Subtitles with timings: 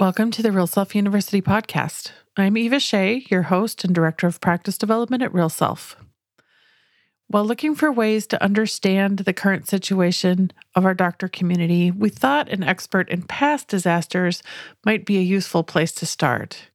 [0.00, 2.12] Welcome to the Real Self University podcast.
[2.36, 5.96] I'm Eva Shea, your host and Director of Practice Development at Real Self.
[7.26, 12.48] While looking for ways to understand the current situation of our doctor community, we thought
[12.48, 14.40] an expert in past disasters
[14.86, 16.68] might be a useful place to start.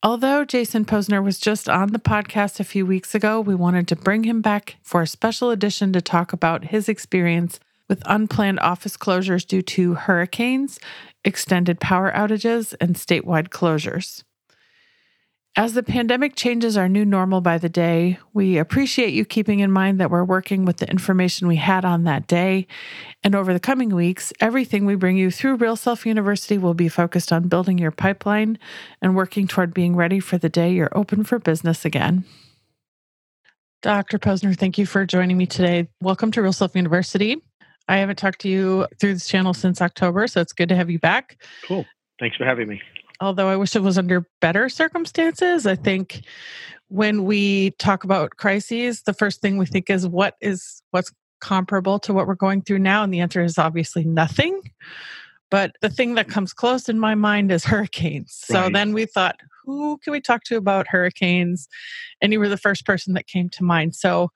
[0.00, 3.96] Although Jason Pozner was just on the podcast a few weeks ago, we wanted to
[3.96, 7.58] bring him back for a special edition to talk about his experience
[7.94, 10.80] with unplanned office closures due to hurricanes,
[11.24, 14.24] extended power outages, and statewide closures.
[15.54, 19.70] As the pandemic changes our new normal by the day, we appreciate you keeping in
[19.70, 22.66] mind that we're working with the information we had on that day.
[23.22, 26.88] And over the coming weeks, everything we bring you through Real Self University will be
[26.88, 28.58] focused on building your pipeline
[29.00, 32.24] and working toward being ready for the day you're open for business again.
[33.82, 34.18] Dr.
[34.18, 35.86] Pozner, thank you for joining me today.
[36.00, 37.40] Welcome to Real Self University.
[37.88, 40.90] I haven't talked to you through this channel since October, so it's good to have
[40.90, 41.42] you back.
[41.66, 41.84] Cool.
[42.18, 42.80] Thanks for having me.
[43.20, 46.22] Although I wish it was under better circumstances, I think
[46.88, 51.98] when we talk about crises, the first thing we think is what is what's comparable
[52.00, 54.60] to what we're going through now, and the answer is obviously nothing.
[55.50, 58.32] But the thing that comes close in my mind is hurricanes.
[58.32, 58.72] So right.
[58.72, 61.68] then we thought, who can we talk to about hurricanes?
[62.20, 63.94] And you were the first person that came to mind.
[63.94, 64.30] So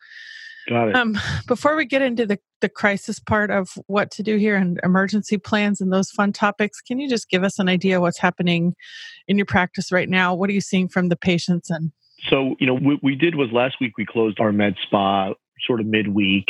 [0.68, 0.96] Got it.
[0.96, 4.78] Um, before we get into the, the crisis part of what to do here and
[4.84, 8.74] emergency plans and those fun topics, can you just give us an idea what's happening
[9.26, 10.34] in your practice right now?
[10.34, 11.92] What are you seeing from the patients and
[12.28, 15.34] so, you know, what we did was last week we closed our med spa
[15.66, 16.48] sort of midweek,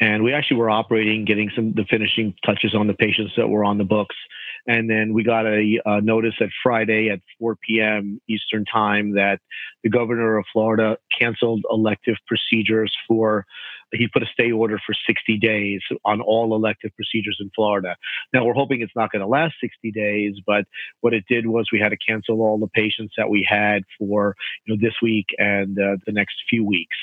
[0.00, 3.64] and we actually were operating, getting some the finishing touches on the patients that were
[3.64, 4.16] on the books.
[4.66, 8.20] And then we got a, a, notice at Friday at 4 p.m.
[8.28, 9.40] Eastern Time that
[9.82, 13.46] the governor of Florida canceled elective procedures for
[13.92, 17.96] he put a stay order for 60 days on all elective procedures in Florida.
[18.32, 20.64] Now we're hoping it's not going to last 60 days, but
[21.00, 24.36] what it did was we had to cancel all the patients that we had for
[24.64, 26.96] you know this week and uh, the next few weeks.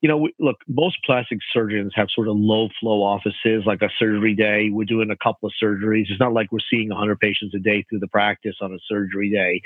[0.00, 4.34] You know, look, most plastic surgeons have sort of low flow offices, like a surgery
[4.34, 4.70] day.
[4.70, 6.10] We're doing a couple of surgeries.
[6.10, 9.30] It's not like we're seeing 100 patients a day through the practice on a surgery
[9.30, 9.60] day.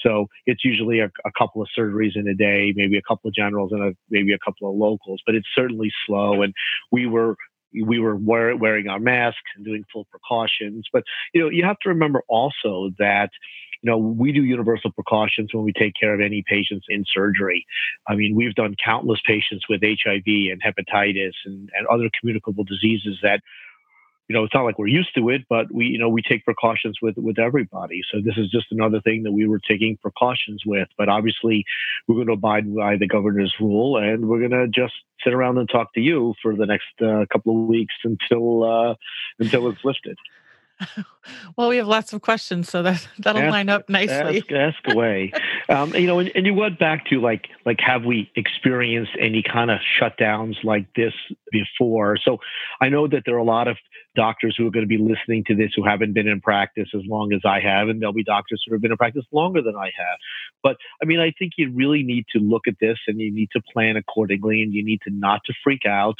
[0.00, 3.34] So it's usually a, a couple of surgeries in a day, maybe a couple of
[3.34, 6.42] generals and a, maybe a couple of locals, but it's certainly slow.
[6.42, 6.54] And
[6.90, 7.36] we were
[7.84, 10.86] we were wearing our masks and doing full precautions.
[10.90, 13.30] But you know, you have to remember also that
[13.82, 17.64] you know, we do universal precautions when we take care of any patients in surgery.
[18.08, 23.18] I mean, we've done countless patients with HIV and hepatitis and, and other communicable diseases
[23.22, 23.40] that
[24.28, 26.44] you know, it's not like we're used to it, but we, you know, we take
[26.44, 28.02] precautions with with everybody.
[28.12, 30.88] So this is just another thing that we were taking precautions with.
[30.98, 31.64] But obviously,
[32.06, 34.94] we're going to abide by the governor's rule, and we're going to just
[35.24, 38.94] sit around and talk to you for the next uh, couple of weeks until uh,
[39.38, 40.18] until it's lifted.
[41.56, 44.38] well, we have lots of questions, so that that'll ask, line up nicely.
[44.38, 45.32] Ask, ask away.
[45.68, 49.42] um, you know, and, and, you went back to like like have we experienced any
[49.42, 51.14] kind of shutdowns like this
[51.50, 52.16] before?
[52.22, 52.38] So
[52.80, 53.76] I know that there are a lot of
[54.18, 57.02] doctors who are going to be listening to this who haven't been in practice as
[57.06, 59.76] long as I have, and there'll be doctors who have been in practice longer than
[59.76, 60.18] I have.
[60.60, 63.50] But I mean, I think you really need to look at this and you need
[63.52, 66.16] to plan accordingly, and you need to not to freak out,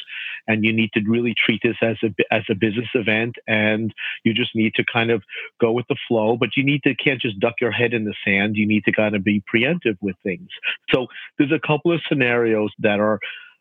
[0.47, 3.93] and you need to really treat this as a as a business event, and
[4.25, 5.25] you just need to kind of
[5.61, 6.37] go with the flow.
[6.37, 8.57] But you need to can't just duck your head in the sand.
[8.57, 10.49] You need to kind of be preemptive with things.
[10.91, 13.19] So there's a couple of scenarios that are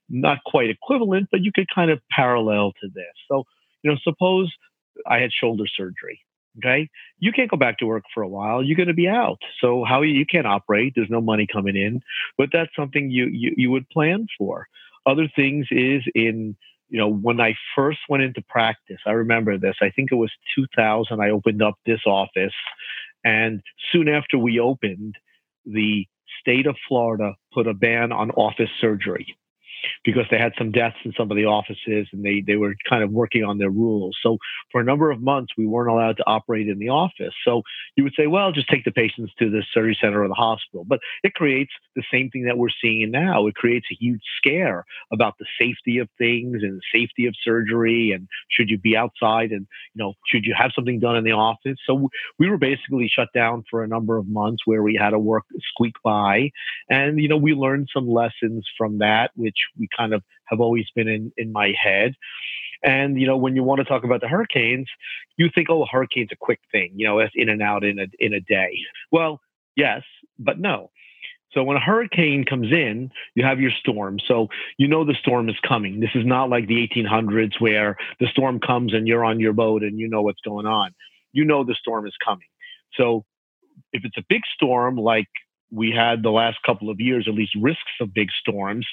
[0.09, 3.13] not quite equivalent, but you could kind of parallel to this.
[3.27, 3.45] So
[3.83, 4.51] you know, suppose
[5.05, 6.21] I had shoulder surgery.
[6.59, 6.89] Okay.
[7.19, 8.63] You can't go back to work for a while.
[8.63, 9.37] You're going to be out.
[9.61, 10.93] So how you can't operate.
[10.95, 12.01] There's no money coming in,
[12.37, 14.67] but that's something you, you, you would plan for.
[15.05, 16.55] Other things is in,
[16.89, 19.75] you know, when I first went into practice, I remember this.
[19.81, 21.21] I think it was 2000.
[21.21, 22.53] I opened up this office,
[23.23, 23.61] and
[23.91, 25.15] soon after we opened,
[25.65, 26.07] the
[26.39, 29.37] state of Florida put a ban on office surgery
[30.03, 33.03] because they had some deaths in some of the offices and they, they were kind
[33.03, 34.17] of working on their rules.
[34.21, 34.37] So
[34.71, 37.33] for a number of months, we weren't allowed to operate in the office.
[37.43, 37.63] So
[37.95, 40.85] you would say, well, just take the patients to the surgery center or the hospital.
[40.85, 43.47] But it creates the same thing that we're seeing now.
[43.47, 48.11] It creates a huge scare about the safety of things and the safety of surgery
[48.11, 51.31] and should you be outside and, you know, should you have something done in the
[51.31, 51.77] office?
[51.85, 52.09] So
[52.39, 55.43] we were basically shut down for a number of months where we had to work
[55.69, 56.51] squeak by.
[56.89, 60.85] And, you know, we learned some lessons from that, which we kind of have always
[60.95, 62.13] been in, in my head.
[62.83, 64.87] And, you know, when you want to talk about the hurricanes,
[65.35, 67.99] you think, oh, a hurricane's a quick thing, you know, it's in and out in
[67.99, 68.77] a, in a day.
[69.11, 69.41] Well,
[69.75, 70.03] yes,
[70.37, 70.91] but no.
[71.51, 74.19] So when a hurricane comes in, you have your storm.
[74.27, 75.99] So you know the storm is coming.
[75.99, 79.81] This is not like the 1800s where the storm comes and you're on your boat
[79.81, 80.91] and you know what's going on.
[81.31, 82.47] You know the storm is coming.
[82.93, 83.25] So
[83.93, 85.29] if it's a big storm like
[85.71, 88.87] we had the last couple of years, at least risks of big storms,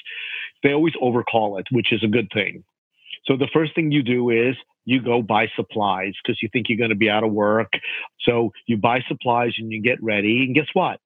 [0.63, 2.63] they always overcall it, which is a good thing.
[3.25, 4.55] So the first thing you do is
[4.85, 7.73] you go buy supplies because you think you're going to be out of work.
[8.21, 10.43] So you buy supplies and you get ready.
[10.43, 10.99] And guess what?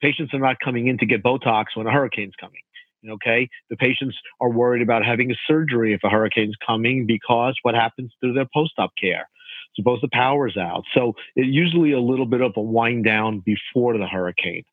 [0.00, 2.60] Patients are not coming in to get Botox when a hurricane's coming.
[3.08, 3.48] Okay.
[3.70, 8.12] The patients are worried about having a surgery if a hurricane's coming because what happens
[8.22, 9.28] to their post op care?
[9.74, 10.84] Suppose the power's out.
[10.94, 14.64] So it's usually a little bit of a wind down before the hurricane.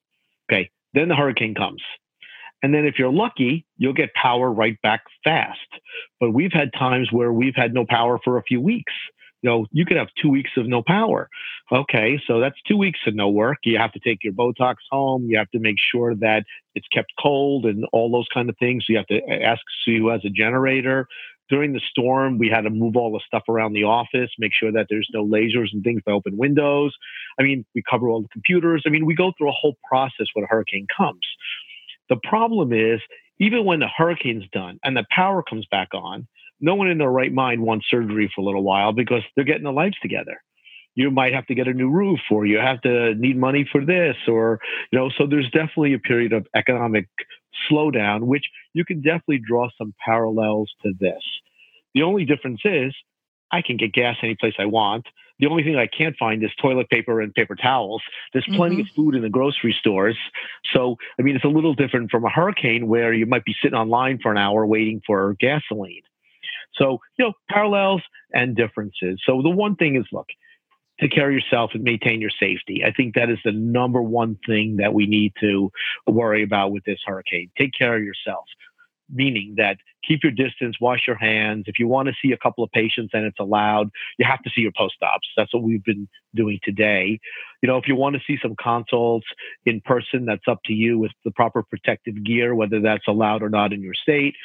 [0.51, 0.69] Okay.
[0.93, 1.81] Then the hurricane comes.
[2.61, 5.59] And then if you're lucky, you'll get power right back fast.
[6.19, 8.93] But we've had times where we've had no power for a few weeks.
[9.41, 11.29] You know, you could have two weeks of no power.
[11.69, 13.57] Okay, so that's two weeks of no work.
[13.65, 15.25] You have to take your Botox home.
[15.29, 16.45] You have to make sure that
[16.75, 18.85] it's kept cold and all those kind of things.
[18.87, 21.07] You have to ask see who has a generator.
[21.49, 24.71] During the storm, we had to move all the stuff around the office, make sure
[24.71, 26.95] that there's no lasers and things by open windows.
[27.39, 28.83] I mean, we cover all the computers.
[28.85, 31.25] I mean, we go through a whole process when a hurricane comes.
[32.09, 33.01] The problem is,
[33.39, 36.27] even when the hurricane's done and the power comes back on,
[36.61, 39.63] no one in their right mind wants surgery for a little while because they're getting
[39.63, 40.41] their lives together.
[40.95, 43.83] You might have to get a new roof or you have to need money for
[43.83, 44.59] this or,
[44.91, 47.07] you know, so there's definitely a period of economic
[47.69, 51.21] slowdown, which you can definitely draw some parallels to this.
[51.93, 52.93] The only difference is
[53.51, 55.05] I can get gas any place I want.
[55.39, 58.01] The only thing I can't find is toilet paper and paper towels.
[58.31, 58.81] There's plenty mm-hmm.
[58.81, 60.17] of food in the grocery stores.
[60.73, 63.77] So, I mean, it's a little different from a hurricane where you might be sitting
[63.77, 66.01] online for an hour waiting for gasoline.
[66.75, 68.01] So, you know, parallels
[68.33, 69.21] and differences.
[69.25, 70.27] So, the one thing is look,
[70.99, 72.83] take care of yourself and maintain your safety.
[72.85, 75.71] I think that is the number one thing that we need to
[76.07, 77.49] worry about with this hurricane.
[77.57, 78.45] Take care of yourself
[79.13, 81.65] meaning that keep your distance, wash your hands.
[81.67, 84.49] If you want to see a couple of patients and it's allowed, you have to
[84.49, 85.27] see your post ops.
[85.37, 87.19] That's what we've been doing today.
[87.61, 89.27] You know, if you want to see some consults
[89.65, 93.49] in person, that's up to you with the proper protective gear, whether that's allowed or
[93.49, 94.35] not in your state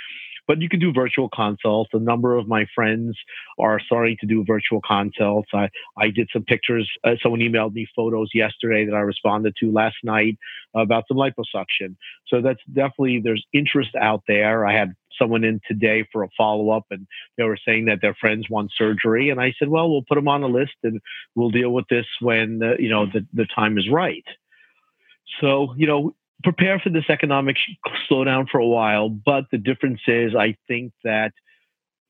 [0.49, 1.91] but you can do virtual consults.
[1.93, 3.17] A number of my friends
[3.61, 5.51] are starting to do virtual consults.
[5.55, 6.91] I, I did some pictures.
[7.05, 10.39] Uh, someone emailed me photos yesterday that I responded to last night
[10.75, 11.97] about some liposuction.
[12.27, 14.67] So that's definitely, there's interest out there.
[14.67, 17.07] I had someone in today for a follow up and
[17.37, 19.29] they were saying that their friends want surgery.
[19.29, 21.01] And I said, well, we'll put them on a list and
[21.35, 24.25] we'll deal with this when, uh, you know, the, the time is right.
[25.41, 27.57] So, you know, prepare for this economic
[28.11, 29.09] slowdown for a while.
[29.09, 31.33] But the difference is, I think that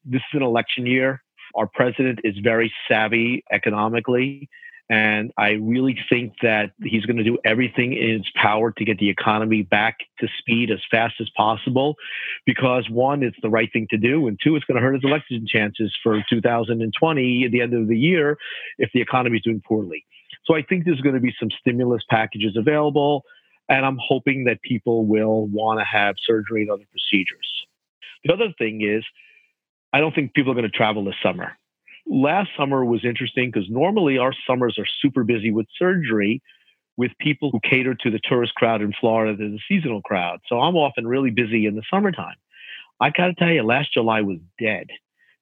[0.04, 1.22] this is an election year.
[1.54, 4.48] Our president is very savvy economically.
[4.90, 8.98] And I really think that he's going to do everything in his power to get
[8.98, 11.96] the economy back to speed as fast as possible
[12.46, 14.28] because one, it's the right thing to do.
[14.28, 17.88] And two, it's going to hurt his election chances for 2020 at the end of
[17.88, 18.38] the year
[18.78, 20.06] if the economy is doing poorly.
[20.46, 23.25] So I think there's going to be some stimulus packages available.
[23.68, 27.48] And I'm hoping that people will want to have surgery and other procedures.
[28.24, 29.04] The other thing is,
[29.92, 31.52] I don't think people are going to travel this summer.
[32.06, 36.42] Last summer was interesting because normally our summers are super busy with surgery
[36.96, 40.40] with people who cater to the tourist crowd in Florida the seasonal crowd.
[40.48, 42.34] So I'm often really busy in the summertime.
[43.00, 44.88] I got to tell you, last July was dead.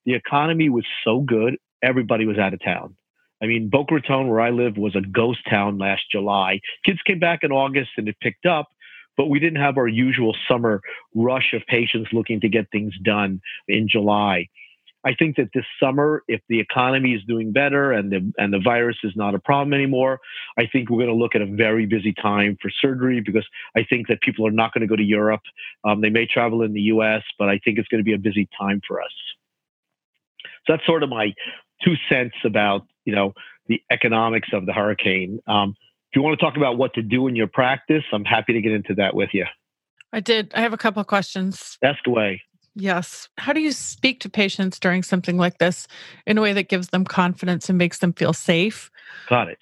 [0.05, 2.95] The economy was so good, everybody was out of town.
[3.41, 6.59] I mean, Boca Raton, where I live, was a ghost town last July.
[6.85, 8.67] Kids came back in August and it picked up,
[9.15, 10.81] but we didn't have our usual summer
[11.13, 14.47] rush of patients looking to get things done in July.
[15.05, 18.59] I think that this summer, if the economy is doing better and the and the
[18.59, 20.19] virus is not a problem anymore,
[20.57, 23.83] I think we're going to look at a very busy time for surgery because I
[23.83, 25.43] think that people are not going to go to Europe.
[25.85, 28.17] Um, they may travel in the U.S., but I think it's going to be a
[28.17, 29.13] busy time for us.
[30.65, 31.33] So that's sort of my
[31.85, 33.33] two cents about you know
[33.67, 35.39] the economics of the hurricane.
[35.47, 35.75] Um,
[36.11, 38.61] if you want to talk about what to do in your practice, I'm happy to
[38.61, 39.45] get into that with you.
[40.13, 40.53] I did.
[40.53, 41.77] I have a couple of questions.
[41.83, 42.41] Ask away.
[42.75, 43.27] Yes.
[43.39, 45.87] How do you speak to patients during something like this
[46.27, 48.91] in a way that gives them confidence and makes them feel safe?
[49.29, 49.57] Got it.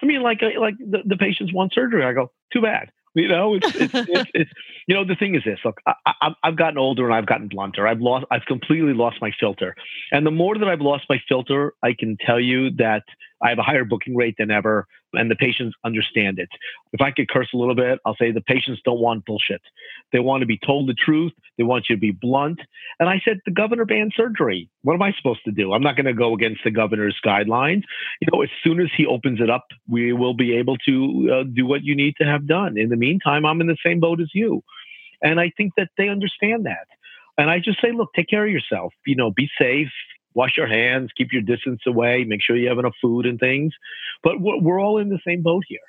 [0.00, 2.04] I mean, like like the, the patients want surgery.
[2.04, 2.90] I go, too bad.
[3.14, 4.50] You know, it's, it's, it's, it's,
[4.86, 7.86] you know, the thing is this, look, I, have gotten older and I've gotten blunter.
[7.86, 9.74] I've lost, I've completely lost my filter.
[10.10, 13.02] And the more that I've lost my filter, I can tell you that
[13.42, 16.48] I have a higher booking rate than ever, and the patients understand it.
[16.92, 19.62] If I could curse a little bit, I'll say the patients don't want bullshit.
[20.12, 21.32] They want to be told the truth.
[21.58, 22.60] They want you to be blunt.
[22.98, 24.68] And I said, the governor banned surgery.
[24.82, 25.72] What am I supposed to do?
[25.72, 27.82] I'm not going to go against the governor's guidelines.
[28.20, 31.44] You know, as soon as he opens it up, we will be able to uh,
[31.52, 32.78] do what you need to have done.
[32.78, 34.62] In the meantime, I'm in the same boat as you.
[35.22, 36.86] And I think that they understand that.
[37.38, 38.92] And I just say, look, take care of yourself.
[39.06, 39.88] You know, be safe
[40.34, 43.72] wash your hands, keep your distance away, make sure you have enough food and things.
[44.22, 45.80] But we're, we're all in the same boat here.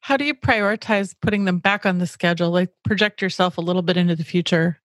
[0.00, 2.50] How do you prioritize putting them back on the schedule?
[2.50, 4.80] Like project yourself a little bit into the future.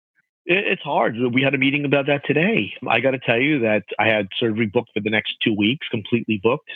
[0.48, 1.16] It's hard.
[1.34, 2.72] We had a meeting about that today.
[2.88, 5.88] I got to tell you that I had surgery booked for the next two weeks,
[5.90, 6.70] completely booked.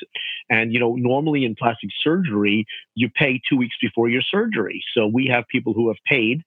[0.49, 2.65] And, you know, normally in plastic surgery,
[2.95, 4.83] you pay two weeks before your surgery.
[4.95, 6.41] So we have people who have paid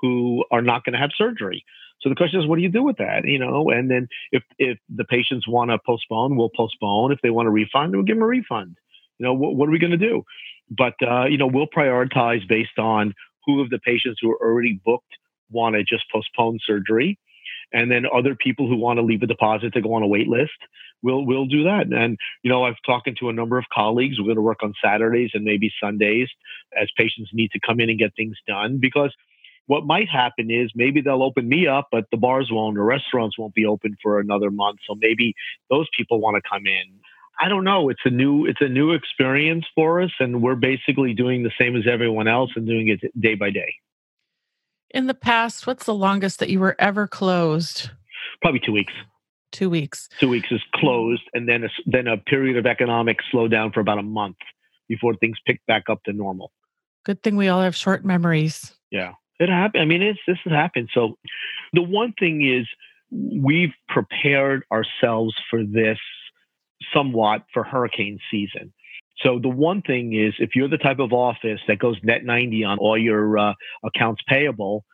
[0.00, 1.64] who are not going to have surgery.
[2.04, 3.24] So the question is, what do you do with that?
[3.24, 7.12] You know, and then if if the patients want to postpone, we'll postpone.
[7.12, 8.76] If they want a refund, we'll give them a refund.
[9.18, 10.22] You know, what, what are we going to do?
[10.70, 13.14] But uh, you know, we'll prioritize based on
[13.46, 15.16] who of the patients who are already booked
[15.50, 17.18] want to just postpone surgery,
[17.72, 20.28] and then other people who want to leave a deposit to go on a wait
[20.28, 20.52] list.
[21.02, 21.86] We'll we'll do that.
[21.90, 24.18] And you know, I've talked to a number of colleagues.
[24.18, 26.28] We're going to work on Saturdays and maybe Sundays
[26.78, 29.14] as patients need to come in and get things done because
[29.66, 33.38] what might happen is maybe they'll open me up, but the bars won't, or restaurants
[33.38, 34.80] won't be open for another month.
[34.86, 35.34] So maybe
[35.70, 37.00] those people want to come in.
[37.40, 37.88] I don't know.
[37.88, 41.76] It's a new it's a new experience for us, and we're basically doing the same
[41.76, 43.74] as everyone else and doing it day by day.
[44.90, 47.90] In the past, what's the longest that you were ever closed?
[48.40, 48.92] Probably two weeks.
[49.50, 50.08] Two weeks.
[50.20, 53.98] Two weeks is closed, and then a, then a period of economic slowdown for about
[53.98, 54.36] a month
[54.88, 56.52] before things pick back up to normal.
[57.04, 58.74] Good thing we all have short memories.
[58.90, 59.14] Yeah.
[59.38, 59.82] It happened.
[59.82, 60.90] I mean, it's, this has happened.
[60.94, 61.18] So
[61.72, 62.66] the one thing is
[63.10, 65.98] we've prepared ourselves for this
[66.92, 68.72] somewhat for hurricane season.
[69.18, 72.64] So the one thing is if you're the type of office that goes net 90
[72.64, 74.84] on all your uh, accounts payable,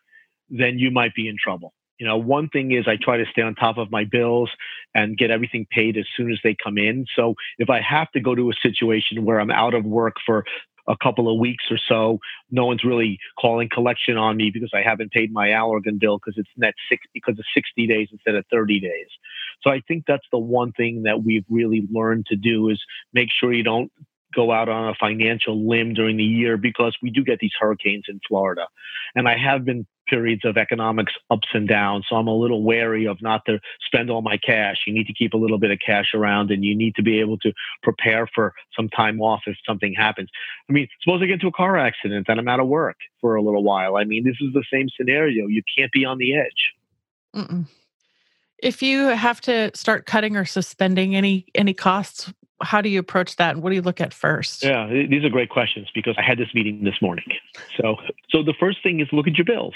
[0.50, 1.72] then you might be in trouble.
[1.98, 4.50] You know, one thing is I try to stay on top of my bills
[4.94, 7.04] and get everything paid as soon as they come in.
[7.14, 10.44] So if I have to go to a situation where I'm out of work for
[10.88, 12.18] a couple of weeks or so,
[12.50, 16.38] no one's really calling collection on me because I haven't paid my Allergan bill because
[16.38, 19.08] it's net six because of 60 days instead of 30 days.
[19.62, 22.82] So I think that's the one thing that we've really learned to do is
[23.12, 23.92] make sure you don't
[24.34, 28.04] go out on a financial limb during the year because we do get these hurricanes
[28.08, 28.66] in Florida.
[29.14, 32.04] And I have been periods of economics ups and downs.
[32.08, 34.78] So I'm a little wary of not to spend all my cash.
[34.86, 37.20] You need to keep a little bit of cash around and you need to be
[37.20, 37.52] able to
[37.82, 40.28] prepare for some time off if something happens.
[40.68, 43.36] I mean, suppose I get into a car accident and I'm out of work for
[43.36, 43.96] a little while.
[43.96, 45.46] I mean, this is the same scenario.
[45.46, 46.74] You can't be on the edge.
[47.34, 47.66] Mm-mm.
[48.58, 52.30] If you have to start cutting or suspending any any costs,
[52.62, 55.28] how do you approach that and what do you look at first yeah these are
[55.28, 57.26] great questions because i had this meeting this morning
[57.76, 57.96] so
[58.30, 59.74] so the first thing is look at your bills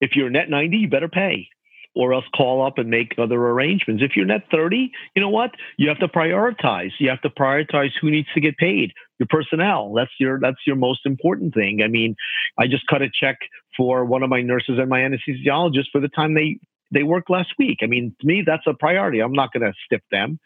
[0.00, 1.48] if you're net 90, you better pay
[1.96, 4.02] or else call up and make other arrangements.
[4.02, 5.52] If you're net 30, you know what?
[5.78, 6.90] You have to prioritize.
[6.98, 8.92] You have to prioritize who needs to get paid.
[9.18, 9.94] Your personnel.
[9.94, 11.80] That's your that's your most important thing.
[11.82, 12.14] I mean,
[12.58, 13.38] I just cut a check
[13.74, 16.58] for one of my nurses and my anesthesiologist for the time they
[16.92, 17.78] they worked last week.
[17.82, 19.20] I mean, to me, that's a priority.
[19.20, 20.38] I'm not going to stiff them,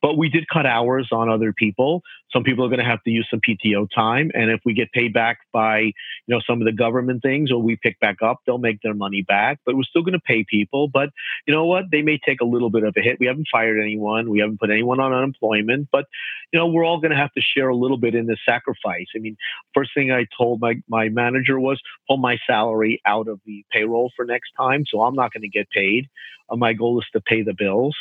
[0.00, 2.02] but we did cut hours on other people.
[2.32, 4.92] Some people are going to have to use some PTO time, and if we get
[4.92, 5.92] paid back by you
[6.28, 9.22] know some of the government things, or we pick back up, they'll make their money
[9.22, 9.58] back.
[9.64, 10.88] But we're still going to pay people.
[10.88, 11.10] But
[11.46, 11.84] you know what?
[11.90, 13.18] They may take a little bit of a hit.
[13.18, 14.30] We haven't fired anyone.
[14.30, 16.04] We haven't put anyone on unemployment, but
[16.52, 19.06] you know we're all going to have to share a little bit in this sacrifice.
[19.16, 19.36] I mean,
[19.74, 24.12] first thing I told my my manager was pull my salary out of the payroll
[24.14, 26.08] for next time, so I'm not going to get paid paid.
[26.50, 27.96] Uh, my goal is to pay the bills.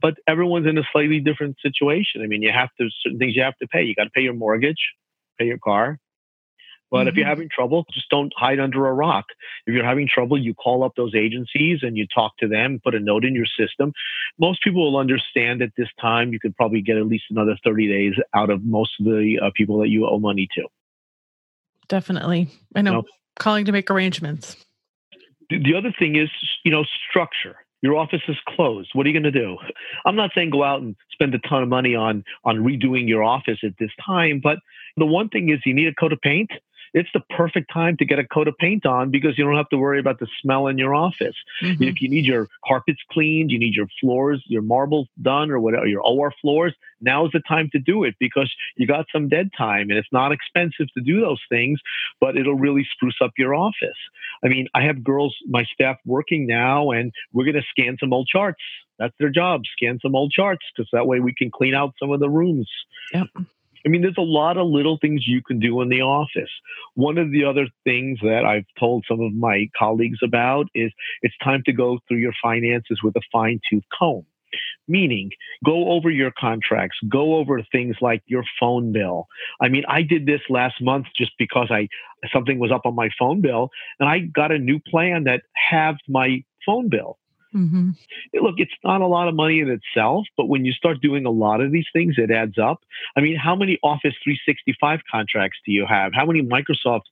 [0.00, 2.22] But everyone's in a slightly different situation.
[2.22, 3.82] I mean, you have to certain things you have to pay.
[3.82, 4.92] You got to pay your mortgage,
[5.38, 5.98] pay your car.
[6.90, 7.08] But mm-hmm.
[7.08, 7.30] if you're mm-hmm.
[7.30, 9.24] having trouble, just don't hide under a rock.
[9.66, 12.94] If you're having trouble, you call up those agencies and you talk to them, put
[12.94, 13.92] a note in your system.
[14.38, 17.88] Most people will understand at this time you could probably get at least another 30
[17.88, 20.66] days out of most of the uh, people that you owe money to.
[21.88, 22.48] Definitely.
[22.74, 23.04] I know.
[23.38, 24.56] Calling to make arrangements.
[25.50, 26.30] The other thing is,
[26.64, 27.56] you know, structure.
[27.82, 28.90] Your office is closed.
[28.94, 29.58] What are you going to do?
[30.06, 33.22] I'm not saying go out and spend a ton of money on on redoing your
[33.22, 34.58] office at this time, but
[34.96, 36.50] the one thing is you need a coat of paint
[36.94, 39.68] it's the perfect time to get a coat of paint on because you don't have
[39.70, 41.34] to worry about the smell in your office.
[41.60, 41.82] Mm-hmm.
[41.82, 45.86] If you need your carpets cleaned, you need your floors, your marbles done, or whatever,
[45.86, 46.72] your OR floors,
[47.04, 50.08] now is the time to do it because you got some dead time and it's
[50.12, 51.80] not expensive to do those things,
[52.20, 53.98] but it'll really spruce up your office.
[54.44, 58.12] I mean, I have girls, my staff working now, and we're going to scan some
[58.12, 58.62] old charts.
[58.98, 62.12] That's their job, scan some old charts because that way we can clean out some
[62.12, 62.70] of the rooms.
[63.12, 63.26] Yep.
[63.86, 66.50] I mean, there's a lot of little things you can do in the office.
[66.94, 70.90] One of the other things that I've told some of my colleagues about is
[71.22, 74.24] it's time to go through your finances with a fine tooth comb.
[74.86, 75.30] Meaning,
[75.64, 79.28] go over your contracts, go over things like your phone bill.
[79.60, 81.88] I mean, I did this last month just because I
[82.32, 86.02] something was up on my phone bill, and I got a new plan that halved
[86.08, 87.18] my phone bill.
[87.54, 87.90] Mm-hmm.
[88.42, 91.30] Look, it's not a lot of money in itself, but when you start doing a
[91.30, 92.80] lot of these things, it adds up.
[93.16, 96.12] I mean, how many Office 365 contracts do you have?
[96.14, 97.02] How many Microsoft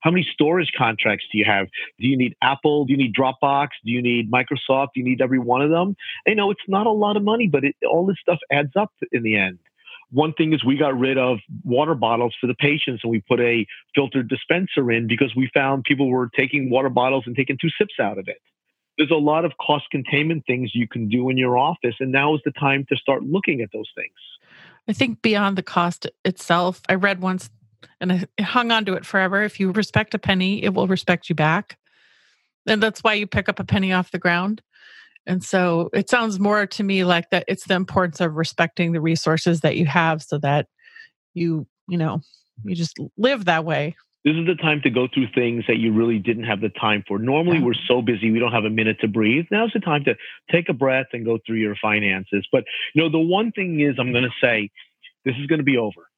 [0.00, 1.66] how many storage contracts do you have?
[1.98, 2.84] Do you need Apple?
[2.84, 3.68] Do you need Dropbox?
[3.84, 4.88] Do you need Microsoft?
[4.94, 5.96] Do you need every one of them?
[6.26, 8.92] You know, it's not a lot of money, but it, all this stuff adds up
[9.12, 9.58] in the end.
[10.12, 13.40] One thing is we got rid of water bottles for the patients and we put
[13.40, 13.64] a
[13.94, 17.94] filtered dispenser in because we found people were taking water bottles and taking two sips
[18.00, 18.38] out of it
[18.98, 22.34] there's a lot of cost containment things you can do in your office and now
[22.34, 24.12] is the time to start looking at those things
[24.88, 27.48] i think beyond the cost itself i read once
[28.00, 31.28] and i hung on to it forever if you respect a penny it will respect
[31.28, 31.78] you back
[32.66, 34.62] and that's why you pick up a penny off the ground
[35.26, 39.00] and so it sounds more to me like that it's the importance of respecting the
[39.00, 40.66] resources that you have so that
[41.34, 42.20] you you know
[42.64, 43.94] you just live that way
[44.24, 47.02] this is the time to go through things that you really didn't have the time
[47.08, 47.18] for.
[47.18, 49.46] Normally, we're so busy, we don't have a minute to breathe.
[49.50, 50.14] Now's the time to
[50.50, 52.46] take a breath and go through your finances.
[52.52, 54.68] But, you know, the one thing is, I'm going to say,
[55.24, 56.09] this is going to be over.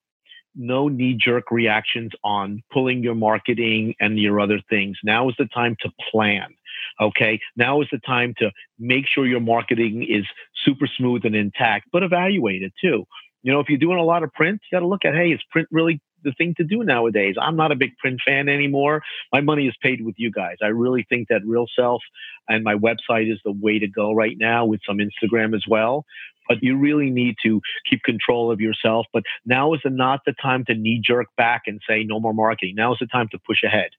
[0.55, 4.99] No knee jerk reactions on pulling your marketing and your other things.
[5.03, 6.55] Now is the time to plan.
[7.01, 7.41] Okay.
[7.57, 10.25] Now is the time to make sure your marketing is
[10.65, 13.05] super smooth and intact, but evaluate it too.
[13.43, 15.33] You know, if you're doing a lot of print, you got to look at, hey,
[15.33, 17.35] is print really the thing to do nowadays.
[17.41, 19.03] I'm not a big print fan anymore.
[19.33, 20.57] My money is paid with you guys.
[20.63, 22.03] I really think that Real Self
[22.49, 26.05] and my website is the way to go right now with some Instagram as well.
[26.49, 29.07] But you really need to keep control of yourself.
[29.13, 32.75] But now is not the time to knee jerk back and say no more marketing.
[32.77, 33.91] Now is the time to push ahead.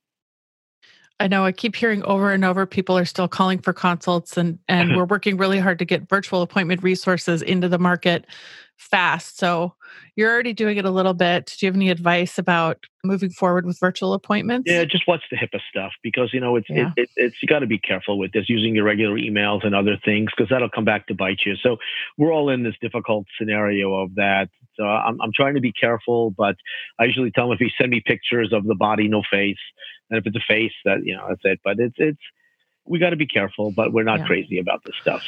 [1.20, 4.60] I know I keep hearing over and over people are still calling for consults and
[4.68, 4.98] and mm-hmm.
[4.98, 8.26] we're working really hard to get virtual appointment resources into the market
[8.78, 9.38] fast.
[9.38, 9.74] So
[10.16, 11.56] you're already doing it a little bit.
[11.58, 14.70] Do you have any advice about moving forward with virtual appointments?
[14.70, 16.92] Yeah, just watch the HIPAA stuff because you know it's yeah.
[16.98, 19.76] it, it, it's you got to be careful with this using your regular emails and
[19.76, 21.56] other things because that'll come back to bite you.
[21.56, 21.78] So
[22.18, 24.50] we're all in this difficult scenario of that.
[24.76, 26.56] So I'm I'm trying to be careful, but
[27.00, 29.58] I usually tell them if you send me pictures of the body, no face,
[30.10, 31.60] and if it's a face, that you know that's it.
[31.64, 32.22] But it's it's
[32.86, 34.26] we got to be careful, but we're not yeah.
[34.26, 35.24] crazy about this stuff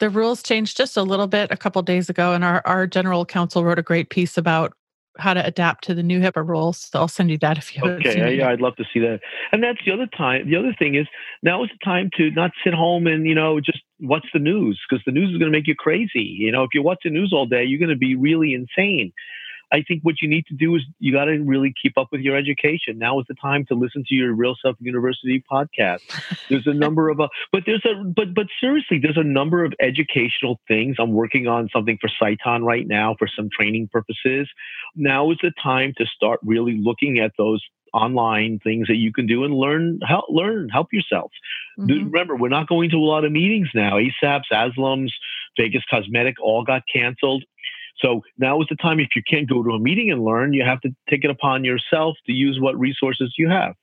[0.00, 3.24] the rules changed just a little bit a couple days ago, and our, our general
[3.24, 4.72] counsel wrote a great piece about
[5.18, 6.88] how to adapt to the new HIPAA rules.
[6.90, 8.18] So I'll send you that if you okay.
[8.18, 9.20] Yeah, yeah, I'd love to see that.
[9.52, 10.50] And that's the other time.
[10.50, 11.06] The other thing is
[11.42, 14.80] now is the time to not sit home and you know just watch the news
[14.88, 15.66] because the news is going to make
[16.06, 16.36] you crazy.
[16.38, 19.12] You know, if you watch the news all day, you're going to be really insane.
[19.74, 22.20] I think what you need to do is you got to really keep up with
[22.20, 22.96] your education.
[22.96, 25.98] Now is the time to listen to your Real Self University podcast.
[26.48, 29.72] There's a number of, uh, but there's a, but but seriously, there's a number of
[29.80, 30.96] educational things.
[31.00, 34.48] I'm working on something for Sciton right now for some training purposes.
[34.94, 37.60] Now is the time to start really looking at those
[37.92, 41.32] online things that you can do and learn help learn help yourself.
[41.78, 42.10] Mm-hmm.
[42.10, 43.98] Remember, we're not going to a lot of meetings now.
[43.98, 45.10] ASAPs, ASLMs,
[45.58, 47.44] Vegas Cosmetic all got canceled.
[47.98, 50.64] So now is the time, if you can't go to a meeting and learn, you
[50.64, 53.74] have to take it upon yourself to use what resources you have.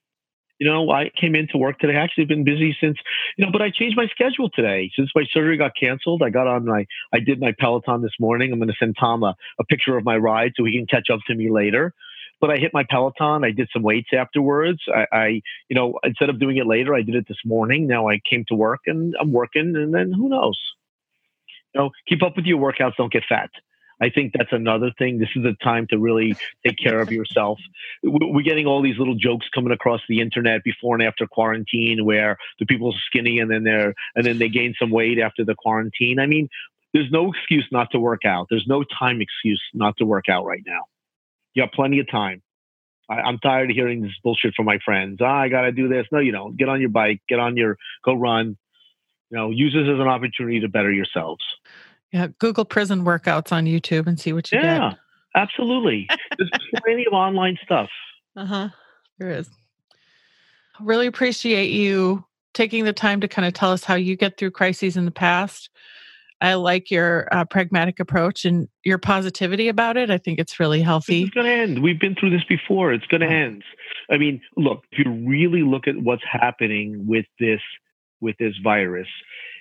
[0.59, 1.95] You know, I came into work today.
[1.95, 2.97] I actually been busy since,
[3.35, 4.91] you know, but I changed my schedule today.
[4.95, 8.51] Since my surgery got canceled, I got on my, I did my Peloton this morning.
[8.51, 11.09] I'm going to send Tom a, a picture of my ride so he can catch
[11.11, 11.93] up to me later
[12.41, 13.45] but I hit my Peloton.
[13.45, 14.79] I did some weights afterwards.
[14.93, 15.27] I, I,
[15.69, 17.87] you know, instead of doing it later, I did it this morning.
[17.87, 20.59] Now I came to work and I'm working, and then who knows?
[21.73, 22.95] You know, keep up with your workouts.
[22.97, 23.51] Don't get fat.
[24.01, 25.19] I think that's another thing.
[25.19, 26.35] This is a time to really
[26.65, 27.59] take care of yourself.
[28.03, 32.37] We're getting all these little jokes coming across the internet before and after quarantine, where
[32.59, 35.55] the people are skinny and then they're and then they gain some weight after the
[35.55, 36.19] quarantine.
[36.19, 36.49] I mean,
[36.93, 38.47] there's no excuse not to work out.
[38.49, 40.81] There's no time excuse not to work out right now.
[41.53, 42.41] You have plenty of time.
[43.09, 45.19] I, am tired of hearing this bullshit from my friends.
[45.21, 46.07] Oh, I got to do this.
[46.11, 46.57] No, you don't.
[46.57, 47.21] Get on your bike.
[47.27, 48.57] Get on your go run.
[49.29, 51.43] You know, use this as an opportunity to better yourselves.
[52.11, 54.81] Yeah, Google prison workouts on YouTube and see what you yeah, get.
[54.81, 54.93] Yeah,
[55.35, 56.09] absolutely.
[56.37, 56.51] There's
[56.83, 57.89] plenty of online stuff.
[58.35, 58.69] Uh huh.
[59.17, 59.49] There is.
[60.79, 64.51] Really appreciate you taking the time to kind of tell us how you get through
[64.51, 65.69] crises in the past.
[66.41, 70.09] I like your uh, pragmatic approach and your positivity about it.
[70.09, 71.23] I think it's really healthy.
[71.23, 71.83] It's going to end.
[71.83, 72.91] We've been through this before.
[72.91, 73.63] It's going to end.
[74.09, 77.61] I mean, look, if you really look at what's happening with this
[78.21, 79.07] with this virus,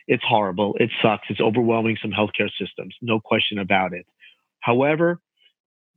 [0.06, 0.76] it's horrible.
[0.78, 1.26] It sucks.
[1.28, 2.94] It's overwhelming some healthcare systems.
[3.00, 4.06] No question about it.
[4.60, 5.20] However,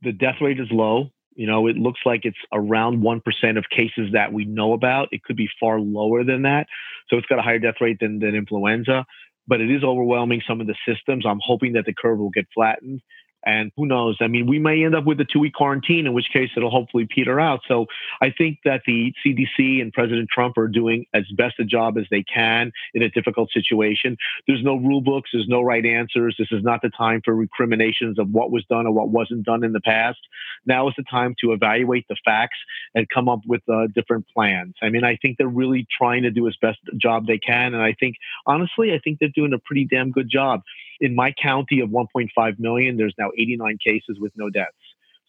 [0.02, 1.10] the death rate is low.
[1.34, 5.08] You know, it looks like it's around 1% of cases that we know about.
[5.10, 6.66] It could be far lower than that.
[7.08, 9.04] So it's got a higher death rate than, than influenza,
[9.48, 11.24] but it is overwhelming some of the systems.
[11.26, 13.00] I'm hoping that the curve will get flattened.
[13.44, 14.16] And who knows?
[14.20, 16.70] I mean, we may end up with a two week quarantine, in which case it'll
[16.70, 17.60] hopefully peter out.
[17.68, 17.86] So
[18.22, 22.04] I think that the CDC and President Trump are doing as best a job as
[22.10, 24.16] they can in a difficult situation.
[24.46, 26.36] There's no rule books, there's no right answers.
[26.38, 29.64] This is not the time for recriminations of what was done or what wasn't done
[29.64, 30.18] in the past.
[30.66, 32.58] Now is the time to evaluate the facts
[32.94, 34.74] and come up with uh, different plans.
[34.82, 37.74] I mean, I think they're really trying to do as best a job they can.
[37.74, 40.62] And I think, honestly, I think they're doing a pretty damn good job.
[41.00, 44.72] In my county of 1.5 million, there's now 89 cases with no deaths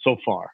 [0.01, 0.51] so far.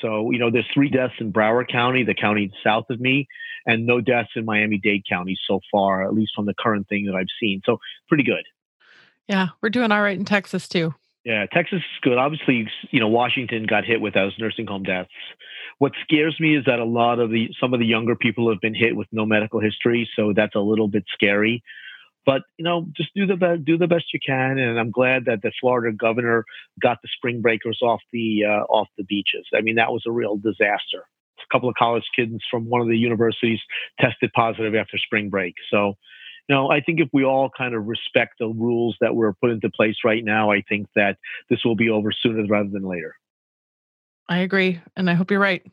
[0.00, 3.28] So, you know, there's three deaths in Broward County, the county south of me,
[3.66, 7.06] and no deaths in Miami Dade County so far, at least from the current thing
[7.06, 7.62] that I've seen.
[7.64, 8.44] So, pretty good.
[9.28, 10.94] Yeah, we're doing all right in Texas too.
[11.24, 12.18] Yeah, Texas is good.
[12.18, 15.10] Obviously, you know, Washington got hit with those nursing home deaths.
[15.78, 18.60] What scares me is that a lot of the some of the younger people have
[18.60, 21.62] been hit with no medical history, so that's a little bit scary.
[22.24, 24.58] But you know, just do the best, do the best you can.
[24.58, 26.44] And I'm glad that the Florida governor
[26.80, 29.46] got the spring breakers off the uh, off the beaches.
[29.54, 31.06] I mean, that was a real disaster.
[31.38, 33.60] A couple of college kids from one of the universities
[34.00, 35.54] tested positive after spring break.
[35.70, 35.94] So,
[36.48, 39.50] you know, I think if we all kind of respect the rules that were put
[39.50, 41.18] into place right now, I think that
[41.50, 43.16] this will be over sooner rather than later.
[44.28, 45.64] I agree, and I hope you're right.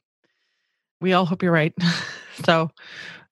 [1.01, 1.73] We all hope you're right.
[2.45, 2.71] so,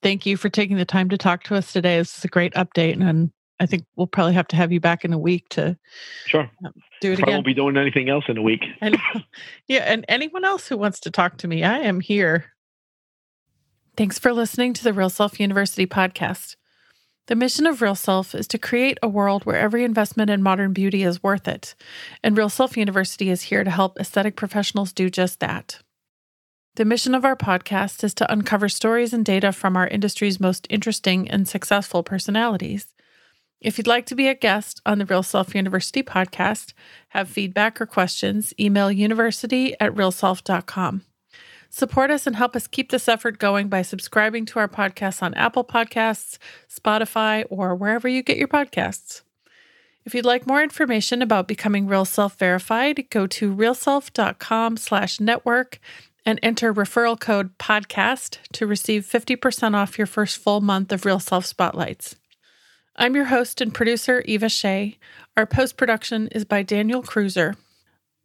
[0.02, 1.98] thank you for taking the time to talk to us today.
[1.98, 5.04] This is a great update, and I think we'll probably have to have you back
[5.04, 5.78] in a week to
[6.26, 7.34] sure um, do it I again.
[7.36, 8.64] won't be doing anything else in a week.
[8.82, 8.98] And,
[9.68, 12.54] yeah, and anyone else who wants to talk to me, I am here.
[13.96, 16.56] Thanks for listening to the Real Self University podcast.
[17.26, 20.72] The mission of Real Self is to create a world where every investment in modern
[20.72, 21.76] beauty is worth it,
[22.24, 25.82] and Real Self University is here to help aesthetic professionals do just that.
[26.78, 30.68] The mission of our podcast is to uncover stories and data from our industry's most
[30.70, 32.94] interesting and successful personalities.
[33.60, 36.74] If you'd like to be a guest on the Real Self University podcast,
[37.10, 41.02] have feedback or questions, email university at realself.com.
[41.72, 45.34] Support us and help us keep this effort going by subscribing to our podcasts on
[45.34, 46.38] Apple Podcasts,
[46.70, 49.24] Spotify, or wherever you get your podcasts.
[50.06, 55.80] If you'd like more information about becoming Real Self verified, go to realself.com slash network
[56.28, 61.22] and enter referral code podcast to receive 50% off your first full month of Real
[61.22, 62.18] Self Spotlights.
[62.98, 65.00] I'm your host and producer, Eva Shea.
[65.38, 67.56] Our post production is by Daniel Cruiser.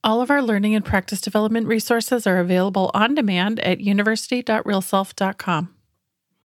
[0.03, 5.75] All of our learning and practice development resources are available on demand at university.realself.com.